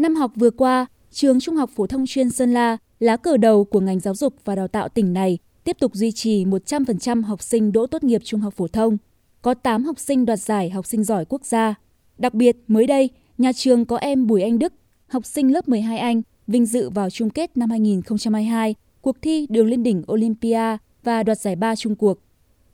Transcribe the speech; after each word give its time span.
Năm 0.00 0.14
học 0.14 0.32
vừa 0.36 0.50
qua, 0.50 0.86
trường 1.10 1.40
Trung 1.40 1.56
học 1.56 1.70
phổ 1.76 1.86
thông 1.86 2.06
chuyên 2.06 2.30
Sơn 2.30 2.52
La, 2.52 2.76
lá 3.00 3.16
cờ 3.16 3.36
đầu 3.36 3.64
của 3.64 3.80
ngành 3.80 4.00
giáo 4.00 4.14
dục 4.14 4.34
và 4.44 4.54
đào 4.54 4.68
tạo 4.68 4.88
tỉnh 4.88 5.12
này, 5.12 5.38
tiếp 5.64 5.76
tục 5.80 5.94
duy 5.94 6.12
trì 6.12 6.44
100% 6.44 7.22
học 7.22 7.42
sinh 7.42 7.72
đỗ 7.72 7.86
tốt 7.86 8.04
nghiệp 8.04 8.20
trung 8.24 8.40
học 8.40 8.54
phổ 8.56 8.68
thông. 8.68 8.96
Có 9.42 9.54
8 9.54 9.84
học 9.84 9.98
sinh 9.98 10.26
đoạt 10.26 10.40
giải 10.40 10.70
học 10.70 10.86
sinh 10.86 11.04
giỏi 11.04 11.24
quốc 11.24 11.44
gia. 11.44 11.74
Đặc 12.18 12.34
biệt, 12.34 12.56
mới 12.68 12.86
đây, 12.86 13.10
nhà 13.38 13.52
trường 13.52 13.84
có 13.84 13.96
em 13.96 14.26
Bùi 14.26 14.42
Anh 14.42 14.58
Đức, 14.58 14.72
học 15.08 15.26
sinh 15.26 15.52
lớp 15.52 15.68
12 15.68 15.98
Anh, 15.98 16.22
vinh 16.46 16.66
dự 16.66 16.90
vào 16.90 17.10
chung 17.10 17.30
kết 17.30 17.56
năm 17.56 17.70
2022, 17.70 18.74
cuộc 19.00 19.16
thi 19.22 19.46
đường 19.50 19.66
lên 19.66 19.82
đỉnh 19.82 20.02
Olympia 20.12 20.76
và 21.04 21.22
đoạt 21.22 21.38
giải 21.38 21.56
ba 21.56 21.76
chung 21.76 21.96
cuộc. 21.96 22.18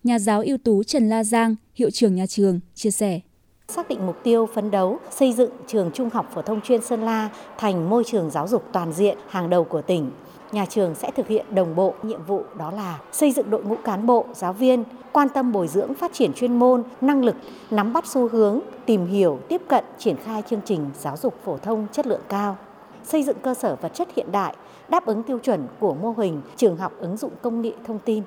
Nhà 0.04 0.18
giáo 0.18 0.42
ưu 0.46 0.58
tú 0.58 0.82
Trần 0.82 1.08
La 1.08 1.24
Giang, 1.24 1.56
hiệu 1.74 1.90
trưởng 1.90 2.14
nhà 2.14 2.26
trường, 2.26 2.60
chia 2.74 2.90
sẻ. 2.90 3.20
Xác 3.68 3.88
định 3.88 4.06
mục 4.06 4.16
tiêu 4.22 4.46
phấn 4.46 4.70
đấu 4.70 4.98
xây 5.10 5.32
dựng 5.32 5.50
trường 5.66 5.90
Trung 5.94 6.10
học 6.10 6.26
phổ 6.34 6.42
thông 6.42 6.60
chuyên 6.60 6.82
Sơn 6.82 7.02
La 7.02 7.30
thành 7.58 7.90
môi 7.90 8.04
trường 8.04 8.30
giáo 8.30 8.48
dục 8.48 8.64
toàn 8.72 8.92
diện 8.92 9.18
hàng 9.28 9.50
đầu 9.50 9.64
của 9.64 9.82
tỉnh. 9.82 10.10
Nhà 10.52 10.66
trường 10.66 10.94
sẽ 10.94 11.10
thực 11.10 11.28
hiện 11.28 11.54
đồng 11.54 11.74
bộ 11.74 11.94
nhiệm 12.02 12.24
vụ 12.24 12.42
đó 12.58 12.70
là 12.70 12.98
xây 13.12 13.32
dựng 13.32 13.50
đội 13.50 13.64
ngũ 13.64 13.76
cán 13.84 14.06
bộ, 14.06 14.26
giáo 14.34 14.52
viên, 14.52 14.84
quan 15.12 15.28
tâm 15.28 15.52
bồi 15.52 15.68
dưỡng 15.68 15.94
phát 15.94 16.12
triển 16.12 16.32
chuyên 16.32 16.58
môn, 16.58 16.82
năng 17.00 17.24
lực, 17.24 17.34
nắm 17.70 17.92
bắt 17.92 18.06
xu 18.06 18.28
hướng, 18.28 18.60
tìm 18.86 19.06
hiểu, 19.06 19.38
tiếp 19.48 19.62
cận, 19.68 19.84
triển 19.98 20.16
khai 20.24 20.42
chương 20.50 20.60
trình 20.64 20.90
giáo 20.98 21.16
dục 21.16 21.34
phổ 21.44 21.56
thông 21.56 21.86
chất 21.92 22.06
lượng 22.06 22.22
cao, 22.28 22.56
xây 23.04 23.22
dựng 23.22 23.36
cơ 23.42 23.54
sở 23.54 23.76
vật 23.76 23.94
chất 23.94 24.08
hiện 24.16 24.32
đại, 24.32 24.56
đáp 24.88 25.06
ứng 25.06 25.22
tiêu 25.22 25.38
chuẩn 25.38 25.66
của 25.80 25.94
mô 25.94 26.14
hình 26.18 26.40
trường 26.56 26.76
học 26.76 26.92
ứng 26.98 27.16
dụng 27.16 27.32
công 27.42 27.60
nghệ 27.60 27.72
thông 27.86 27.98
tin. 27.98 28.22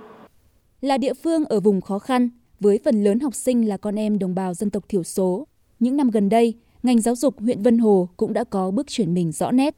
Là 0.82 0.98
địa 0.98 1.14
phương 1.24 1.46
ở 1.46 1.60
vùng 1.60 1.82
khó 1.82 2.00
khăn, 2.00 2.30
với 2.60 2.80
phần 2.86 3.04
lớn 3.04 3.20
học 3.20 3.36
sinh 3.36 3.68
là 3.68 3.78
con 3.78 4.00
em 4.00 4.20
đồng 4.20 4.36
bào 4.36 4.54
dân 4.54 4.70
tộc 4.70 4.90
thiểu 4.90 5.04
số. 5.04 5.48
Những 5.80 5.98
năm 5.98 6.10
gần 6.10 6.30
đây, 6.30 6.54
ngành 6.84 7.02
giáo 7.02 7.16
dục 7.16 7.40
huyện 7.40 7.62
Vân 7.62 7.78
Hồ 7.78 8.10
cũng 8.18 8.34
đã 8.34 8.44
có 8.44 8.72
bước 8.72 8.88
chuyển 8.90 9.14
mình 9.14 9.32
rõ 9.32 9.52
nét. 9.52 9.76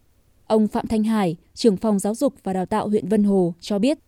Ông 0.48 0.68
Phạm 0.68 0.88
Thanh 0.88 1.04
Hải, 1.04 1.36
trưởng 1.54 1.78
phòng 1.78 2.00
giáo 2.00 2.16
dục 2.16 2.34
và 2.44 2.54
đào 2.54 2.66
tạo 2.66 2.90
huyện 2.90 3.08
Vân 3.08 3.24
Hồ 3.24 3.54
cho 3.60 3.80
biết, 3.80 4.00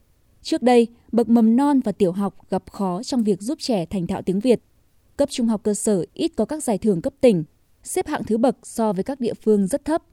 trước 0.41 0.61
đây, 0.61 0.87
bậc 1.11 1.29
mầm 1.29 1.55
non 1.55 1.79
và 1.79 1.91
tiểu 1.91 2.11
học 2.11 2.49
gặp 2.49 2.71
khó 2.71 3.03
trong 3.03 3.23
việc 3.23 3.41
giúp 3.41 3.59
trẻ 3.61 3.85
thành 3.85 4.07
thạo 4.07 4.21
tiếng 4.21 4.39
Việt. 4.39 4.61
Cấp 5.17 5.29
trung 5.31 5.47
học 5.47 5.63
cơ 5.63 5.73
sở 5.73 6.05
ít 6.13 6.31
có 6.35 6.45
các 6.45 6.63
giải 6.63 6.77
thưởng 6.77 7.01
cấp 7.01 7.13
tỉnh, 7.21 7.43
xếp 7.83 8.07
hạng 8.07 8.23
thứ 8.23 8.37
bậc 8.37 8.57
so 8.63 8.93
với 8.93 9.03
các 9.03 9.19
địa 9.19 9.33
phương 9.33 9.67
rất 9.67 9.85
thấp 9.85 10.03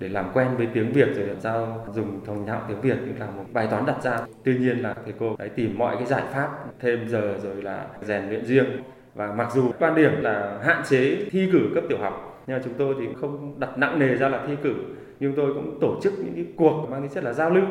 để 0.00 0.08
làm 0.08 0.30
quen 0.34 0.48
với 0.56 0.68
tiếng 0.74 0.92
Việt 0.92 1.08
rồi 1.14 1.26
làm 1.26 1.40
sao 1.40 1.86
dùng 1.94 2.20
thông 2.26 2.46
thạo 2.46 2.62
tiếng 2.68 2.80
Việt 2.80 2.96
cũng 3.00 3.20
là 3.20 3.26
một 3.26 3.44
bài 3.52 3.66
toán 3.70 3.86
đặt 3.86 4.02
ra. 4.02 4.18
Tuy 4.44 4.58
nhiên 4.58 4.78
là 4.78 4.94
thầy 5.04 5.14
cô 5.18 5.36
ấy 5.38 5.48
tìm 5.48 5.78
mọi 5.78 5.96
cái 5.96 6.06
giải 6.06 6.22
pháp 6.32 6.48
thêm 6.80 7.08
giờ 7.08 7.38
rồi 7.42 7.62
là 7.62 7.86
rèn 8.02 8.28
luyện 8.28 8.44
riêng 8.44 8.66
và 9.14 9.32
mặc 9.32 9.48
dù 9.54 9.72
quan 9.78 9.94
điểm 9.94 10.22
là 10.22 10.58
hạn 10.64 10.82
chế 10.88 11.16
thi 11.30 11.48
cử 11.52 11.70
cấp 11.74 11.84
tiểu 11.88 11.98
học 11.98 12.37
nhưng 12.48 12.56
mà 12.56 12.62
chúng 12.64 12.74
tôi 12.78 12.94
thì 12.98 13.06
không 13.20 13.60
đặt 13.60 13.78
nặng 13.78 13.98
nề 13.98 14.16
ra 14.16 14.28
là 14.28 14.44
thi 14.46 14.56
cử 14.62 14.74
nhưng 15.20 15.32
tôi 15.36 15.54
cũng 15.54 15.78
tổ 15.80 16.00
chức 16.02 16.12
những 16.18 16.34
cái 16.34 16.46
cuộc 16.56 16.86
mang 16.90 17.02
tính 17.02 17.10
chất 17.10 17.24
là 17.24 17.32
giao 17.32 17.50
lưu. 17.50 17.64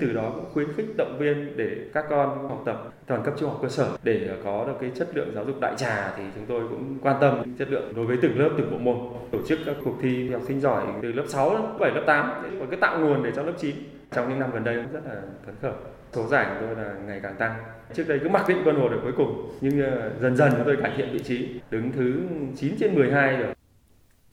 Từ 0.00 0.12
đó 0.12 0.32
cũng 0.34 0.44
khuyến 0.52 0.72
khích 0.72 0.86
động 0.98 1.16
viên 1.18 1.56
để 1.56 1.76
các 1.92 2.04
con 2.10 2.48
học 2.48 2.62
tập 2.64 2.92
toàn 3.06 3.22
cấp 3.22 3.34
trung 3.38 3.50
học 3.50 3.58
cơ 3.62 3.68
sở. 3.68 3.88
Để 4.02 4.30
có 4.44 4.64
được 4.66 4.72
cái 4.80 4.90
chất 4.94 5.08
lượng 5.14 5.32
giáo 5.34 5.44
dục 5.44 5.60
đại 5.60 5.74
trà 5.76 6.12
thì 6.16 6.22
chúng 6.34 6.44
tôi 6.48 6.68
cũng 6.68 6.98
quan 7.02 7.16
tâm 7.20 7.56
chất 7.58 7.70
lượng 7.70 7.92
đối 7.96 8.06
với 8.06 8.16
từng 8.22 8.38
lớp 8.38 8.50
từng 8.58 8.70
bộ 8.70 8.78
môn. 8.78 8.96
Tổ 9.30 9.38
chức 9.46 9.58
các 9.66 9.76
cuộc 9.84 9.94
thi 10.02 10.30
học 10.30 10.42
sinh 10.46 10.60
giỏi 10.60 10.82
từ 11.02 11.12
lớp 11.12 11.24
6, 11.28 11.54
lớp 11.54 11.76
7, 11.80 11.90
lớp 11.94 12.02
8 12.06 12.30
và 12.58 12.66
cái 12.70 12.78
tạo 12.80 12.98
nguồn 13.00 13.22
để 13.22 13.32
cho 13.36 13.42
lớp 13.42 13.54
9 13.58 13.74
trong 14.12 14.28
những 14.28 14.38
năm 14.38 14.50
gần 14.52 14.64
đây 14.64 14.76
cũng 14.76 14.92
rất 14.92 15.00
là 15.06 15.20
phấn 15.46 15.54
khởi. 15.62 15.72
Số 16.12 16.26
giải 16.26 16.46
của 16.48 16.66
tôi 16.66 16.84
là 16.84 16.94
ngày 17.06 17.20
càng 17.22 17.34
tăng. 17.38 17.54
Trước 17.94 18.04
đây 18.08 18.18
cứ 18.22 18.28
mặc 18.28 18.48
định 18.48 18.58
quân 18.64 18.76
hồ 18.76 18.88
được 18.88 19.00
cuối 19.02 19.12
cùng 19.16 19.50
nhưng 19.60 19.80
ờ, 19.80 20.10
dần 20.20 20.36
dần 20.36 20.52
chúng 20.56 20.64
tôi 20.66 20.76
cải 20.82 20.92
thiện 20.96 21.08
vị 21.12 21.18
trí. 21.18 21.60
Đứng 21.70 21.92
thứ 21.92 22.20
9 22.56 22.74
trên 22.80 22.94
12 22.94 23.36
rồi 23.36 23.54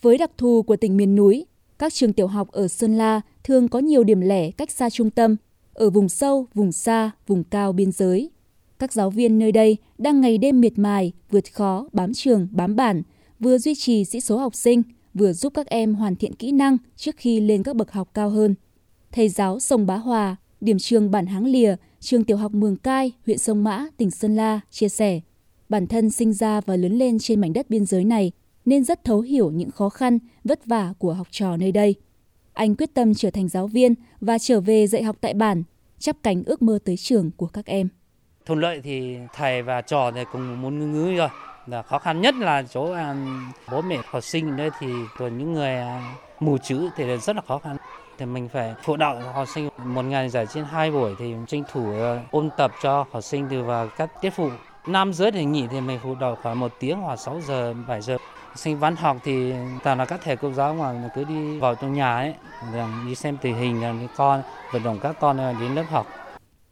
với 0.02 0.18
đặc 0.18 0.32
thù 0.38 0.62
của 0.62 0.76
tỉnh 0.76 0.98
miền 0.98 1.16
núi 1.16 1.46
các 1.80 1.94
trường 1.94 2.14
tiểu 2.14 2.28
học 2.28 2.52
ở 2.52 2.68
Sơn 2.68 2.98
La 2.98 3.22
thường 3.44 3.68
có 3.68 3.80
nhiều 3.80 4.04
điểm 4.04 4.22
lẻ 4.22 4.52
cách 4.52 4.72
xa 4.72 4.90
trung 4.90 5.10
tâm, 5.10 5.36
ở 5.74 5.90
vùng 5.90 6.10
sâu, 6.10 6.48
vùng 6.54 6.72
xa, 6.72 7.12
vùng 7.28 7.44
cao 7.44 7.74
biên 7.74 7.92
giới. 7.92 8.30
Các 8.80 8.94
giáo 8.94 9.10
viên 9.10 9.40
nơi 9.40 9.52
đây 9.52 9.78
đang 9.98 10.22
ngày 10.22 10.38
đêm 10.38 10.62
miệt 10.62 10.80
mài, 10.80 11.12
vượt 11.32 11.54
khó, 11.54 11.88
bám 11.94 12.14
trường, 12.14 12.48
bám 12.52 12.76
bản, 12.76 13.02
vừa 13.40 13.58
duy 13.58 13.76
trì 13.76 14.06
sĩ 14.06 14.22
số 14.22 14.38
học 14.38 14.56
sinh, 14.56 14.84
vừa 15.14 15.34
giúp 15.34 15.54
các 15.54 15.68
em 15.68 15.96
hoàn 15.96 16.16
thiện 16.16 16.36
kỹ 16.36 16.52
năng 16.52 16.78
trước 16.96 17.16
khi 17.18 17.40
lên 17.40 17.64
các 17.64 17.76
bậc 17.76 17.92
học 17.92 18.10
cao 18.14 18.30
hơn. 18.30 18.56
Thầy 19.12 19.30
giáo 19.30 19.60
Sông 19.60 19.86
Bá 19.86 19.96
Hòa, 19.96 20.36
điểm 20.62 20.78
trường 20.80 21.12
bản 21.12 21.26
Háng 21.26 21.46
Lìa, 21.46 21.76
trường 22.00 22.24
tiểu 22.24 22.38
học 22.38 22.54
Mường 22.54 22.76
Cai, 22.76 23.12
huyện 23.26 23.38
Sông 23.38 23.64
Mã, 23.64 23.88
tỉnh 23.98 24.12
Sơn 24.12 24.36
La 24.36 24.60
chia 24.72 24.90
sẻ, 24.90 25.20
bản 25.70 25.88
thân 25.88 26.10
sinh 26.10 26.34
ra 26.34 26.62
và 26.62 26.76
lớn 26.76 26.98
lên 26.98 27.20
trên 27.20 27.42
mảnh 27.42 27.54
đất 27.54 27.70
biên 27.70 27.86
giới 27.86 28.04
này 28.04 28.32
nên 28.66 28.84
rất 28.84 29.04
thấu 29.04 29.22
hiểu 29.22 29.52
những 29.52 29.72
khó 29.72 29.90
khăn, 29.90 30.20
vất 30.44 30.66
vả 30.66 30.94
của 30.98 31.14
học 31.14 31.28
trò 31.32 31.58
nơi 31.58 31.72
đây. 31.72 31.96
Anh 32.54 32.76
quyết 32.76 32.94
tâm 32.94 33.14
trở 33.14 33.32
thành 33.32 33.48
giáo 33.48 33.68
viên 33.68 33.96
và 34.22 34.38
trở 34.38 34.62
về 34.62 34.88
dạy 34.88 35.04
học 35.04 35.16
tại 35.22 35.34
bản, 35.34 35.64
chắp 36.00 36.16
cánh 36.24 36.44
ước 36.46 36.62
mơ 36.62 36.80
tới 36.86 36.98
trường 36.98 37.32
của 37.38 37.48
các 37.48 37.66
em. 37.66 37.88
Thuận 38.46 38.60
lợi 38.60 38.82
thì 38.84 39.18
thầy 39.34 39.62
và 39.62 39.82
trò 39.82 40.12
thì 40.12 40.22
cùng 40.32 40.62
muốn 40.62 40.80
ngữ 40.80 40.88
ngữ 40.88 41.18
rồi. 41.18 41.30
Là 41.68 41.82
khó 41.82 42.00
khăn 42.00 42.22
nhất 42.22 42.36
là 42.36 42.64
chỗ 42.64 42.84
um, 42.84 43.52
bố 43.72 43.82
mẹ 43.82 43.98
học 44.06 44.24
sinh 44.24 44.58
đây 44.58 44.70
thì 44.80 44.88
toàn 45.20 45.38
những 45.38 45.54
người 45.54 45.76
uh, 45.76 46.42
mù 46.42 46.58
chữ 46.58 46.90
thì 46.96 47.18
rất 47.18 47.36
là 47.36 47.42
khó 47.48 47.58
khăn 47.58 47.78
thì 48.20 48.26
mình 48.26 48.50
phải 48.50 48.74
phụ 48.84 48.96
đạo 48.96 49.20
học 49.34 49.48
sinh 49.48 49.70
một 49.86 50.02
ngày 50.02 50.30
giải 50.30 50.46
trên 50.54 50.64
hai 50.64 50.92
buổi 50.92 51.16
thì 51.20 51.34
tranh 51.48 51.64
thủ 51.72 51.92
à, 51.92 52.24
ôn 52.32 52.50
tập 52.58 52.72
cho 52.82 53.06
học 53.12 53.24
sinh 53.24 53.48
từ 53.50 53.64
vào 53.64 53.88
các 53.98 54.10
tiết 54.22 54.30
phụ 54.30 54.50
Nam 54.90 55.14
giới 55.14 55.32
thì 55.32 55.46
nghỉ 55.46 55.68
thì 55.72 55.82
mình 55.82 56.00
phụ 56.04 56.16
đầu 56.16 56.36
khoảng 56.36 56.60
một 56.60 56.72
tiếng 56.80 57.00
hoặc 57.00 57.16
6 57.16 57.42
giờ, 57.48 57.74
7 57.88 58.02
giờ. 58.02 58.18
Sinh 58.56 58.80
văn 58.80 58.96
học 58.96 59.18
thì 59.24 59.54
toàn 59.84 59.98
là 59.98 60.06
các 60.06 60.22
thầy 60.24 60.36
cô 60.36 60.52
giáo 60.52 60.74
mà 60.74 61.10
cứ 61.16 61.24
đi 61.24 61.60
vào 61.60 61.76
trong 61.76 61.94
nhà 61.94 62.16
ấy, 62.16 62.34
đi 63.08 63.16
xem 63.16 63.38
tình 63.42 63.56
hình 63.56 63.82
là 63.82 64.08
con, 64.16 64.42
vận 64.74 64.84
động 64.84 65.00
các 65.02 65.16
con 65.20 65.38
ờ, 65.38 65.54
đến 65.60 65.76
lớp 65.76 65.84
học. 65.90 66.08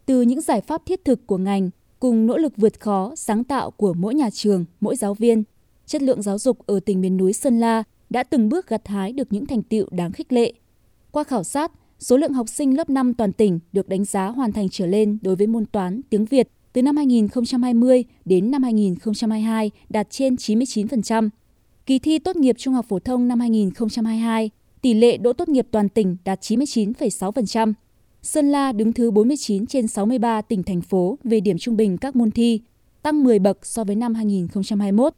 Từ 0.06 0.22
những 0.22 0.42
giải 0.42 0.62
pháp 0.62 0.82
thiết 0.86 1.06
thực 1.06 1.28
của 1.28 1.38
ngành, 1.38 1.70
cùng 2.00 2.26
nỗ 2.26 2.38
lực 2.38 2.54
vượt 2.58 2.80
khó, 2.80 3.12
sáng 3.16 3.44
tạo 3.44 3.72
của 3.72 3.94
mỗi 3.94 4.16
nhà 4.16 4.30
trường, 4.30 4.66
mỗi 4.80 4.96
giáo 4.96 5.14
viên, 5.14 5.44
chất 5.86 6.02
lượng 6.02 6.22
giáo 6.22 6.38
dục 6.38 6.58
ở 6.66 6.80
tỉnh 6.80 7.02
miền 7.02 7.18
núi 7.18 7.34
Sơn 7.34 7.60
La 7.60 7.84
đã 8.10 8.24
từng 8.24 8.50
bước 8.50 8.68
gặt 8.68 8.88
hái 8.88 9.12
được 9.12 9.28
những 9.34 9.46
thành 9.46 9.64
tựu 9.64 9.88
đáng 9.92 10.12
khích 10.12 10.34
lệ. 10.34 10.54
Qua 11.12 11.24
khảo 11.24 11.44
sát, 11.44 11.72
số 12.00 12.18
lượng 12.18 12.34
học 12.34 12.50
sinh 12.50 12.78
lớp 12.78 12.90
5 12.90 13.14
toàn 13.14 13.34
tỉnh 13.34 13.60
được 13.74 13.90
đánh 13.90 14.06
giá 14.06 14.28
hoàn 14.28 14.52
thành 14.52 14.70
trở 14.70 14.86
lên 14.86 15.18
đối 15.22 15.36
với 15.36 15.48
môn 15.48 15.66
toán, 15.66 16.02
tiếng 16.10 16.26
Việt 16.26 16.50
từ 16.78 16.84
năm 16.84 16.98
2020 16.98 18.04
đến 18.26 18.52
năm 18.52 18.64
2022 18.64 19.72
đạt 19.90 20.08
trên 20.10 20.36
99%. 20.36 21.30
Kỳ 21.86 22.00
thi 22.00 22.20
tốt 22.20 22.36
nghiệp 22.36 22.56
trung 22.60 22.74
học 22.74 22.86
phổ 22.90 23.00
thông 23.00 23.28
năm 23.28 23.40
2022, 23.40 24.50
tỷ 24.82 24.94
lệ 24.94 25.18
đỗ 25.18 25.34
tốt 25.34 25.50
nghiệp 25.50 25.68
toàn 25.72 25.90
tỉnh 25.90 26.18
đạt 26.26 26.42
99,6%. 26.42 27.74
Sơn 28.22 28.52
La 28.52 28.72
đứng 28.72 28.94
thứ 28.94 29.12
49 29.12 29.66
trên 29.66 29.88
63 29.88 30.42
tỉnh 30.42 30.64
thành 30.64 30.82
phố 30.82 31.18
về 31.24 31.40
điểm 31.40 31.58
trung 31.58 31.78
bình 31.78 31.98
các 31.98 32.16
môn 32.16 32.32
thi, 32.32 32.62
tăng 33.02 33.24
10 33.24 33.40
bậc 33.40 33.66
so 33.66 33.84
với 33.84 33.96
năm 33.96 34.14
2021. 34.14 35.14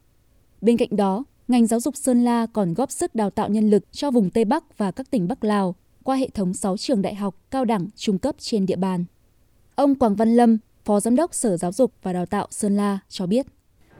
Bên 0.60 0.76
cạnh 0.76 0.96
đó, 0.96 1.24
ngành 1.48 1.66
giáo 1.66 1.80
dục 1.80 1.96
Sơn 1.96 2.24
La 2.24 2.46
còn 2.46 2.74
góp 2.74 2.90
sức 2.90 3.14
đào 3.14 3.30
tạo 3.30 3.48
nhân 3.48 3.70
lực 3.70 3.92
cho 3.92 4.10
vùng 4.10 4.30
Tây 4.30 4.44
Bắc 4.44 4.78
và 4.78 4.90
các 4.90 5.10
tỉnh 5.10 5.28
Bắc 5.28 5.44
Lào 5.44 5.74
qua 6.02 6.16
hệ 6.16 6.28
thống 6.28 6.54
6 6.54 6.76
trường 6.76 7.02
đại 7.02 7.14
học, 7.14 7.36
cao 7.50 7.64
đẳng, 7.64 7.88
trung 7.96 8.18
cấp 8.18 8.34
trên 8.38 8.66
địa 8.66 8.76
bàn. 8.76 9.04
Ông 9.74 9.94
Quảng 9.94 10.16
Văn 10.16 10.36
Lâm, 10.36 10.58
Phó 10.84 11.00
Giám 11.00 11.16
đốc 11.16 11.34
Sở 11.34 11.56
Giáo 11.56 11.72
dục 11.72 11.92
và 12.02 12.12
Đào 12.12 12.26
tạo 12.26 12.46
Sơn 12.50 12.76
La 12.76 12.98
cho 13.08 13.26
biết. 13.26 13.46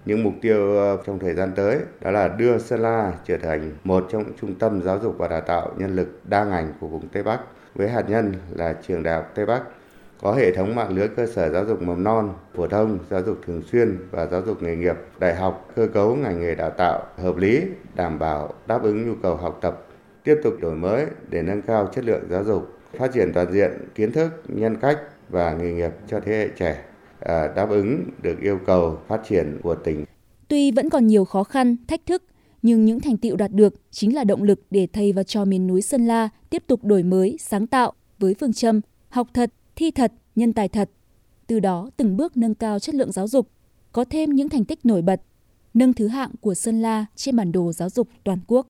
Những 0.05 0.23
mục 0.25 0.35
tiêu 0.43 0.77
ờ, 0.77 0.99
trong 1.07 1.19
thời 1.19 1.35
gian 1.35 1.53
tới 1.57 1.79
đó 2.01 2.11
là 2.11 2.29
đưa 2.29 2.59
Sơn 2.59 2.81
La 2.81 3.13
trở 3.27 3.37
thành 3.39 3.73
một 3.85 4.07
trong 4.11 4.23
những 4.23 4.37
trung 4.41 4.55
tâm 4.55 4.83
giáo 4.83 4.99
dục 5.03 5.15
và 5.19 5.29
đào 5.29 5.41
tạo 5.41 5.75
nhân 5.79 5.97
lực 5.97 6.21
đa 6.25 6.45
ngành 6.45 6.73
của 6.81 6.87
vùng 6.87 7.09
Tây 7.09 7.23
Bắc 7.23 7.41
với 7.75 7.89
hạt 7.89 8.09
nhân 8.09 8.35
là 8.51 8.75
trường 8.87 9.03
Đại 9.03 9.15
học 9.15 9.33
Tây 9.35 9.47
Bắc 9.47 9.63
có 10.23 10.33
hệ 10.33 10.53
thống 10.53 10.75
mạng 10.75 10.97
lưới 10.97 11.09
cơ 11.09 11.27
sở 11.27 11.51
giáo 11.51 11.65
dục 11.65 11.83
mầm 11.83 12.05
non, 12.05 12.35
phổ 12.55 12.67
thông, 12.67 12.99
giáo 13.11 13.23
dục 13.23 13.39
thường 13.47 13.63
xuyên 13.73 13.99
và 14.11 14.27
giáo 14.27 14.43
dục 14.47 14.63
nghề 14.63 14.77
nghiệp, 14.77 14.97
đại 15.19 15.35
học, 15.35 15.69
cơ 15.77 15.87
cấu 15.95 16.17
ngành 16.17 16.41
nghề 16.41 16.55
đào 16.55 16.71
tạo 16.71 17.07
hợp 17.17 17.37
lý, 17.37 17.63
đảm 17.95 18.19
bảo 18.19 18.55
đáp 18.67 18.83
ứng 18.83 19.09
nhu 19.09 19.15
cầu 19.23 19.37
học 19.37 19.59
tập, 19.61 19.87
tiếp 20.25 20.37
tục 20.45 20.55
đổi 20.61 20.75
mới 20.75 21.07
để 21.29 21.43
nâng 21.43 21.63
cao 21.63 21.89
chất 21.95 22.05
lượng 22.05 22.23
giáo 22.31 22.45
dục, 22.45 22.79
phát 22.99 23.13
triển 23.13 23.33
toàn 23.35 23.53
diện 23.53 23.71
kiến 23.95 24.13
thức, 24.13 24.29
nhân 24.49 24.77
cách, 24.77 24.99
và 25.31 25.55
nghề 25.55 25.73
nghiệp 25.73 25.91
cho 26.09 26.21
thế 26.21 26.33
hệ 26.33 26.49
trẻ 26.59 26.85
à, 27.21 27.49
đáp 27.57 27.71
ứng 27.71 28.05
được 28.23 28.41
yêu 28.41 28.59
cầu 28.67 28.99
phát 29.09 29.21
triển 29.29 29.61
của 29.63 29.75
tỉnh. 29.75 30.05
Tuy 30.49 30.71
vẫn 30.71 30.91
còn 30.91 31.07
nhiều 31.07 31.25
khó 31.25 31.45
khăn, 31.45 31.77
thách 31.89 32.07
thức, 32.07 32.23
nhưng 32.63 32.85
những 32.85 33.01
thành 33.01 33.17
tiệu 33.17 33.37
đạt 33.37 33.53
được 33.53 33.75
chính 33.91 34.15
là 34.15 34.25
động 34.25 34.43
lực 34.43 34.61
để 34.71 34.89
thầy 34.93 35.13
và 35.13 35.23
trò 35.23 35.45
miền 35.45 35.67
núi 35.67 35.83
Sơn 35.83 36.07
La 36.07 36.29
tiếp 36.51 36.63
tục 36.67 36.85
đổi 36.85 37.03
mới, 37.03 37.37
sáng 37.41 37.67
tạo 37.67 37.93
với 38.19 38.35
phương 38.35 38.53
châm 38.53 38.81
học 39.09 39.29
thật, 39.35 39.53
thi 39.77 39.91
thật, 39.91 40.13
nhân 40.37 40.53
tài 40.53 40.69
thật. 40.69 40.91
Từ 41.47 41.61
đó 41.61 41.91
từng 41.97 42.17
bước 42.17 42.37
nâng 42.37 42.55
cao 42.55 42.79
chất 42.79 42.95
lượng 42.95 43.13
giáo 43.13 43.29
dục, 43.29 43.49
có 43.93 44.05
thêm 44.05 44.31
những 44.31 44.49
thành 44.49 44.65
tích 44.65 44.87
nổi 44.87 45.03
bật, 45.03 45.23
nâng 45.75 45.93
thứ 45.93 46.09
hạng 46.09 46.31
của 46.41 46.55
Sơn 46.55 46.83
La 46.83 47.07
trên 47.17 47.37
bản 47.37 47.53
đồ 47.53 47.73
giáo 47.73 47.91
dục 47.91 48.09
toàn 48.25 48.39
quốc. 48.47 48.59